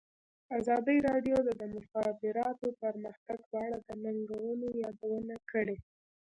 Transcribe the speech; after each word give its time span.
ازادي 0.57 0.97
راډیو 1.09 1.37
د 1.47 1.49
د 1.61 1.63
مخابراتو 1.75 2.67
پرمختګ 2.81 3.39
په 3.49 3.55
اړه 3.65 3.77
د 3.87 3.89
ننګونو 4.03 4.67
یادونه 4.83 5.35
کړې. 5.51 5.77